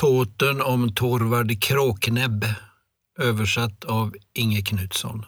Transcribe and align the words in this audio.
Tåten 0.00 0.62
om 0.62 0.94
Torvard 0.94 1.62
Kråknäbb 1.62 2.44
översatt 3.18 3.84
av 3.84 4.14
Inge 4.34 4.62
Knutsson. 4.62 5.26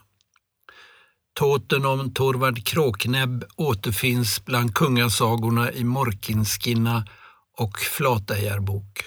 Tåten 1.38 1.86
om 1.86 2.14
Torvard 2.14 2.66
Kråknäbb 2.66 3.44
återfinns 3.56 4.44
bland 4.44 4.74
kungasagorna 4.74 5.72
i 5.72 5.84
Morkinskinna 5.84 7.06
och 7.58 7.78
Flatejarbok. 7.78 9.04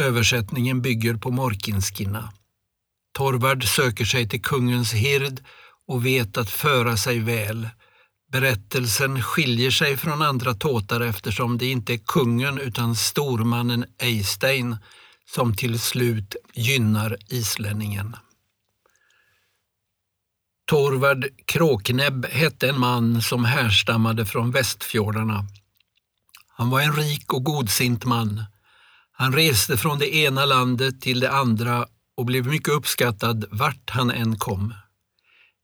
Översättningen 0.00 0.82
bygger 0.82 1.14
på 1.14 1.30
Morkinskinna. 1.30 2.32
Torvard 3.18 3.64
söker 3.64 4.04
sig 4.04 4.28
till 4.28 4.42
kungens 4.42 4.92
hird 4.92 5.40
och 5.86 6.06
vet 6.06 6.36
att 6.36 6.50
föra 6.50 6.96
sig 6.96 7.18
väl. 7.18 7.68
Berättelsen 8.32 9.22
skiljer 9.22 9.70
sig 9.70 9.96
från 9.96 10.22
andra 10.22 10.54
tåtar 10.54 11.00
eftersom 11.00 11.58
det 11.58 11.66
inte 11.66 11.92
är 11.92 11.98
kungen 11.98 12.58
utan 12.58 12.96
stormannen 12.96 13.84
Eystein 13.98 14.76
som 15.34 15.54
till 15.54 15.80
slut 15.80 16.36
gynnar 16.54 17.16
islänningen. 17.28 18.16
Torvard 20.66 21.26
Kråknäbb 21.44 22.26
hette 22.26 22.68
en 22.68 22.80
man 22.80 23.22
som 23.22 23.44
härstammade 23.44 24.26
från 24.26 24.50
västfjordarna. 24.50 25.44
Han 26.48 26.70
var 26.70 26.80
en 26.80 26.96
rik 26.96 27.32
och 27.32 27.44
godsint 27.44 28.04
man. 28.04 28.44
Han 29.12 29.32
reste 29.32 29.76
från 29.76 29.98
det 29.98 30.16
ena 30.16 30.44
landet 30.44 31.00
till 31.00 31.20
det 31.20 31.30
andra 31.30 31.86
och 32.16 32.24
blev 32.24 32.46
mycket 32.46 32.74
uppskattad 32.74 33.44
vart 33.50 33.90
han 33.90 34.10
än 34.10 34.38
kom. 34.38 34.74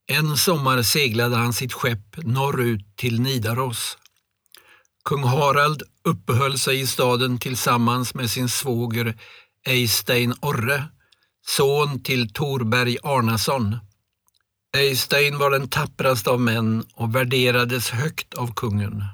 En 0.06 0.36
sommar 0.36 0.82
seglade 0.82 1.36
han 1.36 1.52
sitt 1.52 1.72
skepp 1.72 2.16
norrut 2.16 2.96
till 2.96 3.20
Nidaros. 3.20 3.98
Kung 5.04 5.22
Harald 5.22 5.82
uppehöll 6.04 6.58
sig 6.58 6.80
i 6.80 6.86
staden 6.86 7.38
tillsammans 7.38 8.14
med 8.14 8.30
sin 8.30 8.48
svåger 8.48 9.16
Eystein 9.66 10.34
Orre, 10.40 10.84
son 11.46 12.02
till 12.02 12.32
Torberg 12.32 12.98
Arnason. 13.02 13.76
Eystein 14.76 15.38
var 15.38 15.50
den 15.50 15.68
tappraste 15.68 16.30
av 16.30 16.40
män 16.40 16.84
och 16.94 17.14
värderades 17.14 17.90
högt 17.90 18.34
av 18.34 18.54
kungen. 18.54 19.04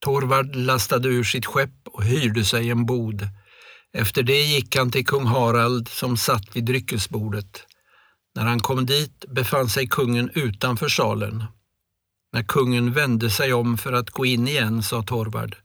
Torvard 0.00 0.56
lastade 0.56 1.08
ur 1.08 1.24
sitt 1.24 1.46
skepp 1.46 1.88
och 1.92 2.04
hyrde 2.04 2.44
sig 2.44 2.70
en 2.70 2.86
bod. 2.86 3.28
Efter 3.92 4.22
det 4.22 4.42
gick 4.42 4.76
han 4.76 4.90
till 4.90 5.06
kung 5.06 5.26
Harald 5.26 5.88
som 5.88 6.16
satt 6.16 6.56
vid 6.56 6.64
dryckesbordet. 6.64 7.66
När 8.34 8.44
han 8.44 8.60
kom 8.60 8.86
dit 8.86 9.24
befann 9.28 9.68
sig 9.68 9.88
kungen 9.88 10.30
utanför 10.34 10.88
salen. 10.88 11.44
När 12.32 12.42
kungen 12.42 12.92
vände 12.92 13.30
sig 13.30 13.52
om 13.52 13.78
för 13.78 13.92
att 13.92 14.10
gå 14.10 14.26
in 14.26 14.48
igen 14.48 14.82
sa 14.82 15.02
Torvard. 15.02 15.56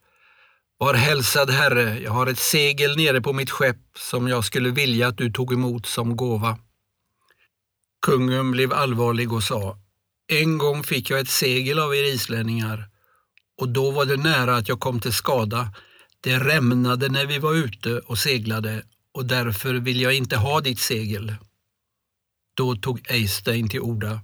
Var 0.78 0.94
hälsad 0.94 1.50
herre, 1.50 2.00
jag 2.00 2.12
har 2.12 2.28
ett 2.28 2.40
segel 2.40 2.98
nere 2.98 3.22
på 3.22 3.34
mitt 3.34 3.50
skepp 3.50 3.82
som 3.98 4.28
jag 4.28 4.46
skulle 4.46 4.70
vilja 4.70 5.08
att 5.08 5.18
du 5.18 5.32
tog 5.32 5.54
emot 5.54 5.86
som 5.86 6.16
gåva. 6.16 6.58
Kungen 8.02 8.52
blev 8.52 8.74
allvarlig 8.74 9.34
och 9.34 9.44
sa, 9.44 9.78
en 10.28 10.58
gång 10.58 10.84
fick 10.84 11.10
jag 11.10 11.20
ett 11.20 11.30
segel 11.30 11.80
av 11.80 11.96
er 11.96 12.04
islänningar 12.04 12.90
och 13.58 13.70
då 13.70 13.92
var 13.92 14.06
det 14.06 14.18
nära 14.18 14.56
att 14.56 14.68
jag 14.68 14.80
kom 14.80 15.00
till 15.00 15.14
skada. 15.14 15.74
Det 16.22 16.40
rämnade 16.40 17.10
när 17.10 17.26
vi 17.26 17.40
var 17.40 17.54
ute 17.54 18.00
och 18.00 18.18
seglade 18.18 18.84
och 19.12 19.26
därför 19.26 19.74
vill 19.74 20.02
jag 20.02 20.14
inte 20.14 20.38
ha 20.38 20.62
ditt 20.62 20.80
segel. 20.80 21.36
Då 22.58 22.76
tog 22.76 23.12
Eystein 23.12 23.70
till 23.70 23.80
orda. 23.80 24.22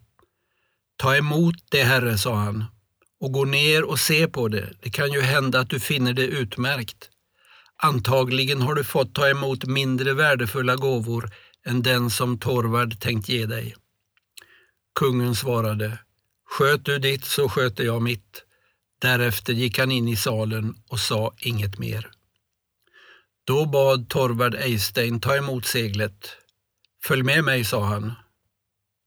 Ta 0.97 1.15
emot 1.15 1.55
det, 1.71 1.83
herre, 1.83 2.17
sa 2.17 2.35
han, 2.35 2.65
och 3.19 3.31
gå 3.31 3.45
ner 3.45 3.83
och 3.83 3.99
se 3.99 4.27
på 4.27 4.47
det. 4.47 4.73
Det 4.81 4.89
kan 4.89 5.11
ju 5.11 5.21
hända 5.21 5.59
att 5.59 5.69
du 5.69 5.79
finner 5.79 6.13
det 6.13 6.25
utmärkt. 6.25 7.09
Antagligen 7.77 8.61
har 8.61 8.75
du 8.75 8.83
fått 8.83 9.15
ta 9.15 9.29
emot 9.29 9.65
mindre 9.65 10.13
värdefulla 10.13 10.75
gåvor 10.75 11.31
än 11.65 11.81
den 11.81 12.09
som 12.09 12.39
Torvard 12.39 12.99
tänkt 12.99 13.29
ge 13.29 13.45
dig. 13.45 13.75
Kungen 14.99 15.35
svarade, 15.35 15.99
sköt 16.45 16.85
du 16.85 16.99
ditt 16.99 17.25
så 17.25 17.49
sköter 17.49 17.83
jag 17.83 18.01
mitt. 18.01 18.43
Därefter 19.01 19.53
gick 19.53 19.79
han 19.79 19.91
in 19.91 20.07
i 20.07 20.15
salen 20.15 20.75
och 20.89 20.99
sa 20.99 21.33
inget 21.39 21.79
mer. 21.79 22.09
Då 23.43 23.65
bad 23.65 24.09
Torvard 24.09 24.55
Eystein 24.55 25.19
ta 25.19 25.35
emot 25.35 25.65
seglet. 25.65 26.29
Följ 27.03 27.23
med 27.23 27.43
mig, 27.43 27.65
sa 27.65 27.83
han. 27.85 28.13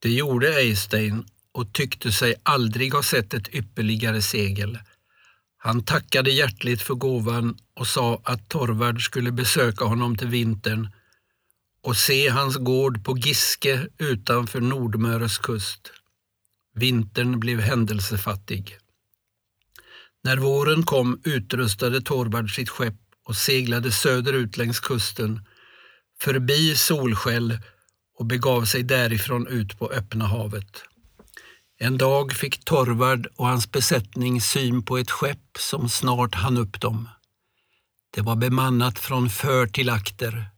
Det 0.06 0.12
gjorde 0.12 0.60
Eystein 0.60 1.24
och 1.52 1.72
tyckte 1.72 2.12
sig 2.12 2.34
aldrig 2.42 2.94
ha 2.94 3.02
sett 3.02 3.34
ett 3.34 3.54
ypperligare 3.54 4.22
segel. 4.22 4.78
Han 5.56 5.84
tackade 5.84 6.30
hjärtligt 6.30 6.82
för 6.82 6.94
gåvan 6.94 7.58
och 7.74 7.86
sa 7.86 8.20
att 8.24 8.48
Torvard 8.48 9.04
skulle 9.04 9.32
besöka 9.32 9.84
honom 9.84 10.16
till 10.16 10.28
vintern 10.28 10.88
och 11.82 11.96
se 11.96 12.28
hans 12.28 12.56
gård 12.56 13.04
på 13.04 13.18
Giske 13.18 13.88
utanför 13.98 14.60
Nordmöres 14.60 15.38
kust. 15.38 15.92
Vintern 16.74 17.40
blev 17.40 17.60
händelsefattig. 17.60 18.78
När 20.24 20.36
våren 20.36 20.82
kom 20.82 21.20
utrustade 21.24 22.00
Torvard 22.00 22.54
sitt 22.54 22.68
skepp 22.68 23.00
och 23.24 23.36
seglade 23.36 23.92
söderut 23.92 24.56
längs 24.56 24.80
kusten, 24.80 25.40
förbi 26.20 26.76
Solskäll 26.76 27.58
och 28.18 28.26
begav 28.26 28.64
sig 28.64 28.82
därifrån 28.82 29.46
ut 29.46 29.78
på 29.78 29.90
öppna 29.90 30.26
havet. 30.26 30.82
En 31.78 31.98
dag 31.98 32.32
fick 32.32 32.64
Torvard 32.64 33.26
och 33.36 33.46
hans 33.46 33.72
besättning 33.72 34.40
syn 34.40 34.82
på 34.82 34.98
ett 34.98 35.10
skepp 35.10 35.58
som 35.58 35.88
snart 35.88 36.34
hann 36.34 36.56
upp 36.56 36.80
dem. 36.80 37.08
Det 38.14 38.20
var 38.20 38.36
bemannat 38.36 38.98
från 38.98 39.30
för 39.30 39.66
till 39.66 39.90
akter. 39.90 40.50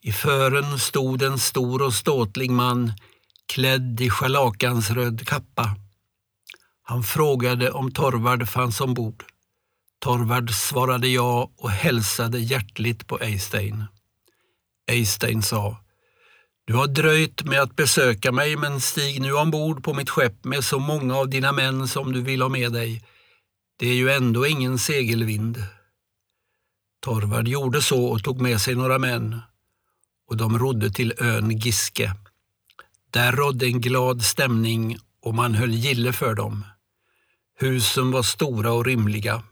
I 0.00 0.12
fören 0.12 0.78
stod 0.78 1.22
en 1.22 1.38
stor 1.38 1.82
och 1.82 1.94
ståtlig 1.94 2.50
man 2.50 2.92
klädd 3.46 4.00
i 4.00 4.10
scharlakansröd 4.10 5.26
kappa. 5.26 5.76
Han 6.82 7.02
frågade 7.02 7.70
om 7.70 7.92
Torvard 7.92 8.48
fanns 8.48 8.80
ombord. 8.80 9.24
Torvard 9.98 10.50
svarade 10.50 11.08
ja 11.08 11.50
och 11.56 11.70
hälsade 11.70 12.38
hjärtligt 12.38 13.06
på 13.06 13.20
Eystein. 13.20 13.84
Eystein 14.90 15.42
sa 15.42 15.85
du 16.66 16.74
har 16.74 16.86
dröjt 16.86 17.44
med 17.44 17.62
att 17.62 17.76
besöka 17.76 18.32
mig, 18.32 18.56
men 18.56 18.80
stig 18.80 19.20
nu 19.20 19.32
ombord 19.32 19.84
på 19.84 19.94
mitt 19.94 20.10
skepp 20.10 20.44
med 20.44 20.64
så 20.64 20.78
många 20.78 21.16
av 21.16 21.28
dina 21.28 21.52
män 21.52 21.88
som 21.88 22.12
du 22.12 22.22
vill 22.22 22.42
ha 22.42 22.48
med 22.48 22.72
dig. 22.72 23.04
Det 23.78 23.88
är 23.88 23.94
ju 23.94 24.10
ändå 24.10 24.46
ingen 24.46 24.78
segelvind. 24.78 25.64
Torvard 27.00 27.48
gjorde 27.48 27.82
så 27.82 28.06
och 28.06 28.24
tog 28.24 28.40
med 28.40 28.60
sig 28.60 28.74
några 28.74 28.98
män 28.98 29.40
och 30.28 30.36
de 30.36 30.58
rodde 30.58 30.90
till 30.90 31.12
ön 31.18 31.50
Giske. 31.50 32.12
Där 33.10 33.32
rådde 33.32 33.66
en 33.66 33.80
glad 33.80 34.22
stämning 34.22 34.98
och 35.22 35.34
man 35.34 35.54
höll 35.54 35.74
gille 35.74 36.12
för 36.12 36.34
dem. 36.34 36.64
Husen 37.58 38.10
var 38.10 38.22
stora 38.22 38.72
och 38.72 38.84
rymliga. 38.84 39.42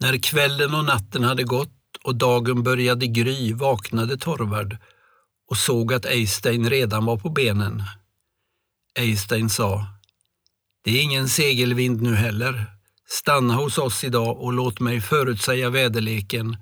När 0.00 0.18
kvällen 0.18 0.74
och 0.74 0.84
natten 0.84 1.24
hade 1.24 1.44
gått 1.44 1.78
och 2.02 2.16
dagen 2.16 2.62
började 2.62 3.06
gry 3.06 3.52
vaknade 3.52 4.18
Torvard 4.18 4.76
och 5.50 5.56
såg 5.56 5.92
att 5.92 6.04
Eystein 6.04 6.70
redan 6.70 7.04
var 7.04 7.16
på 7.16 7.30
benen. 7.30 7.82
Eystein 8.98 9.50
sa, 9.50 9.86
det 10.84 10.90
är 10.90 11.02
ingen 11.02 11.28
segelvind 11.28 12.02
nu 12.02 12.14
heller. 12.14 12.66
Stanna 13.08 13.54
hos 13.54 13.78
oss 13.78 14.04
idag 14.04 14.38
och 14.38 14.52
låt 14.52 14.80
mig 14.80 15.00
förutsäga 15.00 15.70
väderleken 15.70 16.56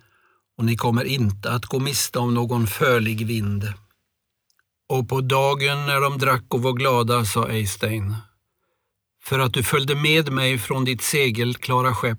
och 0.58 0.64
ni 0.64 0.76
kommer 0.76 1.04
inte 1.04 1.50
att 1.52 1.66
gå 1.66 1.78
miste 1.78 2.18
om 2.18 2.34
någon 2.34 2.66
förlig 2.66 3.26
vind. 3.26 3.72
Och 4.88 5.08
på 5.08 5.20
dagen 5.20 5.86
när 5.86 6.00
de 6.00 6.18
drack 6.18 6.44
och 6.48 6.62
var 6.62 6.72
glada 6.72 7.24
sa 7.24 7.48
Eystein, 7.48 8.16
för 9.22 9.38
att 9.38 9.54
du 9.54 9.62
följde 9.62 9.94
med 9.94 10.32
mig 10.32 10.58
från 10.58 10.84
ditt 10.84 11.02
segelklara 11.02 11.94
skepp 11.94 12.18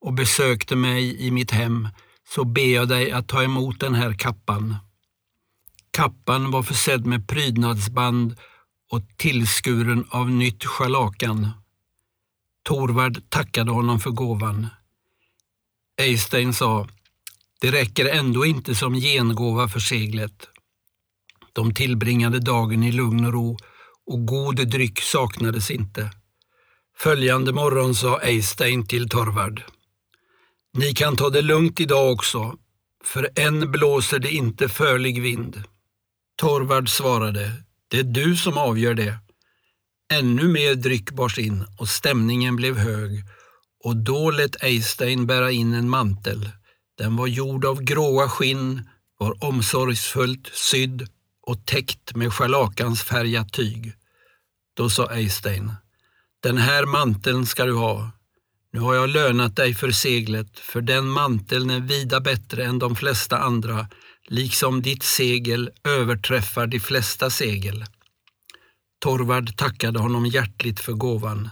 och 0.00 0.12
besökte 0.12 0.76
mig 0.76 1.26
i 1.26 1.30
mitt 1.30 1.50
hem 1.50 1.88
så 2.28 2.44
ber 2.44 2.74
jag 2.74 2.88
dig 2.88 3.12
att 3.12 3.28
ta 3.28 3.42
emot 3.42 3.80
den 3.80 3.94
här 3.94 4.12
kappan. 4.12 4.76
Kappan 5.96 6.50
var 6.50 6.62
försedd 6.62 7.06
med 7.06 7.28
prydnadsband 7.28 8.36
och 8.92 9.02
tillskuren 9.16 10.04
av 10.10 10.30
nytt 10.30 10.64
scharlakan. 10.64 11.50
Torvard 12.62 13.18
tackade 13.28 13.70
honom 13.70 14.00
för 14.00 14.10
gåvan. 14.10 14.66
Eystein 16.00 16.54
sa, 16.54 16.88
det 17.60 17.70
räcker 17.70 18.08
ändå 18.08 18.46
inte 18.46 18.74
som 18.74 18.94
gengåva 18.94 19.68
för 19.68 19.80
seglet. 19.80 20.48
De 21.52 21.74
tillbringade 21.74 22.40
dagen 22.40 22.82
i 22.82 22.92
lugn 22.92 23.24
och 23.24 23.32
ro 23.32 23.56
och 24.06 24.26
god 24.26 24.68
dryck 24.68 25.00
saknades 25.00 25.70
inte. 25.70 26.10
Följande 26.98 27.52
morgon 27.52 27.94
sa 27.94 28.20
Eystein 28.20 28.86
till 28.86 29.08
Torvard. 29.08 29.62
Ni 30.72 30.94
kan 30.94 31.16
ta 31.16 31.30
det 31.30 31.42
lugnt 31.42 31.80
idag 31.80 32.12
också, 32.12 32.56
för 33.04 33.30
än 33.36 33.72
blåser 33.72 34.18
det 34.18 34.30
inte 34.30 34.68
förlig 34.68 35.22
vind. 35.22 35.64
Torvard 36.36 36.88
svarade, 36.88 37.52
det 37.88 37.98
är 37.98 38.04
du 38.04 38.36
som 38.36 38.58
avgör 38.58 38.94
det. 38.94 39.18
Ännu 40.12 40.48
mer 40.48 40.74
dryck 40.74 41.10
bars 41.10 41.38
in 41.38 41.64
och 41.78 41.88
stämningen 41.88 42.56
blev 42.56 42.76
hög 42.76 43.24
och 43.84 43.96
då 43.96 44.30
lät 44.30 44.62
Eystein 44.62 45.26
bära 45.26 45.50
in 45.50 45.74
en 45.74 45.90
mantel. 45.90 46.50
Den 46.98 47.16
var 47.16 47.26
gjord 47.26 47.64
av 47.64 47.82
gråa 47.82 48.28
skinn, 48.28 48.88
var 49.18 49.44
omsorgsfullt 49.44 50.50
sydd 50.52 51.08
och 51.42 51.66
täckt 51.66 52.16
med 52.16 52.32
scharlakansfärgat 52.32 53.52
tyg. 53.52 53.92
Då 54.76 54.90
sa 54.90 55.10
Eystein, 55.14 55.72
den 56.42 56.58
här 56.58 56.86
manteln 56.86 57.46
ska 57.46 57.64
du 57.64 57.74
ha. 57.74 58.10
Nu 58.76 58.82
har 58.82 58.94
jag 58.94 59.08
lönat 59.08 59.56
dig 59.56 59.74
för 59.74 59.90
seglet, 59.90 60.58
för 60.58 60.80
den 60.80 61.08
manteln 61.08 61.70
är 61.70 61.80
vida 61.80 62.20
bättre 62.20 62.64
än 62.64 62.78
de 62.78 62.96
flesta 62.96 63.38
andra, 63.38 63.88
liksom 64.26 64.82
ditt 64.82 65.02
segel 65.02 65.70
överträffar 65.84 66.66
de 66.66 66.80
flesta 66.80 67.30
segel. 67.30 67.84
Torvard 68.98 69.56
tackade 69.56 69.98
honom 69.98 70.26
hjärtligt 70.26 70.80
för 70.80 70.92
gåvan. 70.92 71.50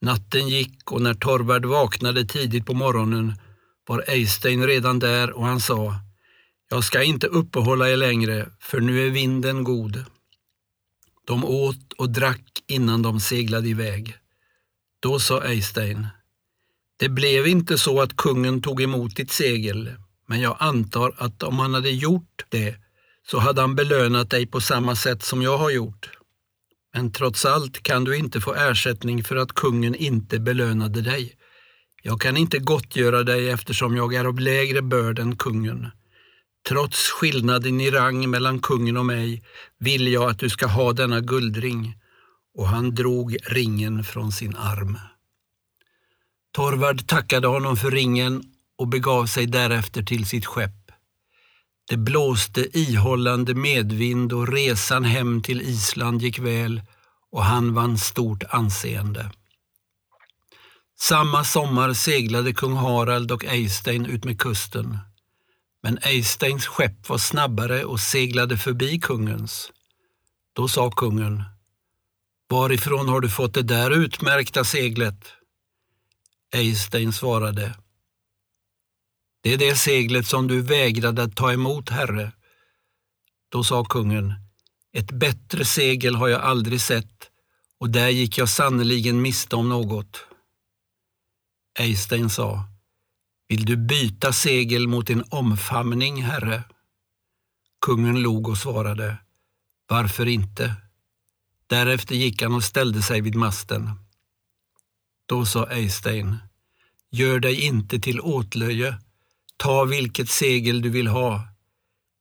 Natten 0.00 0.48
gick 0.48 0.92
och 0.92 1.02
när 1.02 1.14
Torvard 1.14 1.64
vaknade 1.64 2.24
tidigt 2.24 2.66
på 2.66 2.74
morgonen 2.74 3.34
var 3.86 4.04
Eystein 4.08 4.66
redan 4.66 4.98
där 4.98 5.32
och 5.32 5.46
han 5.46 5.60
sa 5.60 5.94
Jag 6.70 6.84
ska 6.84 7.02
inte 7.02 7.26
uppehålla 7.26 7.90
er 7.90 7.96
längre, 7.96 8.48
för 8.60 8.80
nu 8.80 9.06
är 9.06 9.10
vinden 9.10 9.64
god. 9.64 10.04
De 11.26 11.44
åt 11.44 11.92
och 11.98 12.10
drack 12.10 12.62
innan 12.66 13.02
de 13.02 13.20
seglade 13.20 13.68
iväg. 13.68 14.18
Då 15.04 15.18
sa 15.18 15.44
Eystein 15.44 16.06
Det 16.96 17.08
blev 17.08 17.46
inte 17.46 17.78
så 17.78 18.00
att 18.00 18.16
kungen 18.16 18.62
tog 18.62 18.82
emot 18.82 19.16
ditt 19.16 19.30
segel, 19.30 19.90
men 20.26 20.40
jag 20.40 20.56
antar 20.60 21.14
att 21.18 21.42
om 21.42 21.58
han 21.58 21.74
hade 21.74 21.90
gjort 21.90 22.44
det 22.48 22.76
så 23.26 23.38
hade 23.38 23.60
han 23.60 23.74
belönat 23.74 24.30
dig 24.30 24.46
på 24.46 24.60
samma 24.60 24.96
sätt 24.96 25.22
som 25.22 25.42
jag 25.42 25.58
har 25.58 25.70
gjort. 25.70 26.10
Men 26.94 27.12
trots 27.12 27.44
allt 27.44 27.82
kan 27.82 28.04
du 28.04 28.16
inte 28.16 28.40
få 28.40 28.54
ersättning 28.54 29.24
för 29.24 29.36
att 29.36 29.52
kungen 29.52 29.94
inte 29.94 30.38
belönade 30.38 31.00
dig. 31.00 31.32
Jag 32.02 32.20
kan 32.20 32.36
inte 32.36 32.58
gottgöra 32.58 33.22
dig 33.22 33.50
eftersom 33.50 33.96
jag 33.96 34.14
är 34.14 34.24
av 34.24 34.40
lägre 34.40 34.82
börd 34.82 35.18
än 35.18 35.36
kungen. 35.36 35.86
Trots 36.68 37.10
skillnaden 37.10 37.80
i 37.80 37.90
rang 37.90 38.30
mellan 38.30 38.60
kungen 38.60 38.96
och 38.96 39.06
mig 39.06 39.42
vill 39.78 40.08
jag 40.08 40.30
att 40.30 40.38
du 40.38 40.50
ska 40.50 40.66
ha 40.66 40.92
denna 40.92 41.20
guldring. 41.20 41.94
Och 42.54 42.68
han 42.68 42.94
drog 42.94 43.36
ringen 43.42 44.04
från 44.04 44.32
sin 44.32 44.56
arm. 44.56 44.98
Torvard 46.52 47.06
tackade 47.06 47.46
honom 47.46 47.76
för 47.76 47.90
ringen 47.90 48.42
och 48.78 48.88
begav 48.88 49.26
sig 49.26 49.46
därefter 49.46 50.02
till 50.02 50.26
sitt 50.26 50.46
skepp. 50.46 50.90
Det 51.88 51.96
blåste 51.96 52.78
ihållande 52.78 53.54
medvind 53.54 54.32
och 54.32 54.48
resan 54.48 55.04
hem 55.04 55.42
till 55.42 55.62
Island 55.62 56.22
gick 56.22 56.38
väl 56.38 56.82
och 57.30 57.44
han 57.44 57.74
vann 57.74 57.98
stort 57.98 58.42
anseende. 58.48 59.30
Samma 61.00 61.44
sommar 61.44 61.92
seglade 61.92 62.52
kung 62.52 62.76
Harald 62.76 63.32
och 63.32 63.44
Eystein 63.44 64.06
ut 64.06 64.24
med 64.24 64.40
kusten. 64.40 64.98
Men 65.82 65.98
Eysteins 66.02 66.66
skepp 66.66 67.08
var 67.08 67.18
snabbare 67.18 67.84
och 67.84 68.00
seglade 68.00 68.56
förbi 68.56 69.00
kungens. 69.00 69.72
Då 70.52 70.68
sa 70.68 70.90
kungen, 70.90 71.42
varifrån 72.48 73.08
har 73.08 73.20
du 73.20 73.30
fått 73.30 73.54
det 73.54 73.62
där 73.62 73.90
utmärkta 73.90 74.64
seglet? 74.64 75.32
Eystein 76.54 77.12
svarade, 77.12 77.74
det 79.44 79.52
är 79.52 79.58
det 79.58 79.76
seglet 79.76 80.26
som 80.26 80.48
du 80.48 80.62
vägrade 80.62 81.22
att 81.22 81.36
ta 81.36 81.52
emot, 81.52 81.90
herre. 81.90 82.32
Då 83.48 83.64
sa 83.64 83.84
kungen, 83.84 84.34
ett 84.92 85.12
bättre 85.12 85.64
segel 85.64 86.14
har 86.14 86.28
jag 86.28 86.40
aldrig 86.40 86.80
sett 86.80 87.30
och 87.78 87.90
där 87.90 88.08
gick 88.08 88.38
jag 88.38 88.48
sannerligen 88.48 89.22
miste 89.22 89.56
om 89.56 89.68
något. 89.68 90.26
Eystein 91.78 92.30
sa, 92.30 92.64
vill 93.48 93.64
du 93.64 93.76
byta 93.76 94.32
segel 94.32 94.88
mot 94.88 95.10
en 95.10 95.24
omfamning, 95.30 96.22
herre? 96.22 96.62
Kungen 97.86 98.22
log 98.22 98.48
och 98.48 98.58
svarade, 98.58 99.16
varför 99.88 100.28
inte? 100.28 100.74
Därefter 101.74 102.14
gick 102.14 102.42
han 102.42 102.54
och 102.54 102.64
ställde 102.64 103.02
sig 103.02 103.20
vid 103.20 103.34
masten. 103.34 103.90
Då 105.26 105.46
sa 105.46 105.66
Eystein, 105.70 106.36
gör 107.10 107.40
dig 107.40 107.60
inte 107.60 108.00
till 108.00 108.20
åtlöje, 108.20 108.98
ta 109.56 109.84
vilket 109.84 110.28
segel 110.28 110.82
du 110.82 110.90
vill 110.90 111.06
ha. 111.06 111.48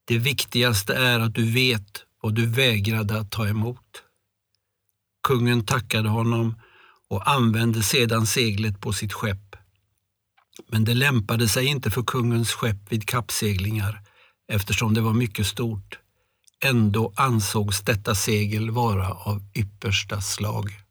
Det 0.05 0.17
viktigaste 0.17 0.93
är 0.93 1.19
att 1.19 1.35
du 1.35 1.51
vet 1.51 2.03
vad 2.21 2.35
du 2.35 2.45
vägrade 2.45 3.19
att 3.19 3.31
ta 3.31 3.47
emot. 3.47 4.03
Kungen 5.27 5.65
tackade 5.65 6.09
honom 6.09 6.55
och 7.07 7.31
använde 7.31 7.83
sedan 7.83 8.27
seglet 8.27 8.81
på 8.81 8.93
sitt 8.93 9.13
skepp. 9.13 9.55
Men 10.67 10.83
det 10.85 10.93
lämpade 10.93 11.47
sig 11.47 11.65
inte 11.65 11.91
för 11.91 12.03
kungens 12.03 12.51
skepp 12.51 12.91
vid 12.91 13.07
kappseglingar 13.07 14.01
eftersom 14.47 14.93
det 14.93 15.01
var 15.01 15.13
mycket 15.13 15.47
stort. 15.47 15.99
Ändå 16.65 17.13
ansågs 17.15 17.81
detta 17.81 18.15
segel 18.15 18.71
vara 18.71 19.11
av 19.11 19.41
yppersta 19.53 20.21
slag. 20.21 20.82